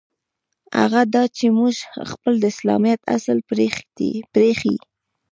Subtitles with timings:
[0.79, 1.75] هغه دا چې موږ
[2.11, 3.37] خپل د اسلامیت اصل
[4.33, 4.75] پرېیښی.